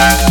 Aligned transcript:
Yeah. 0.00 0.29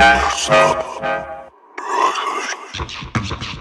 insects, 0.00 0.48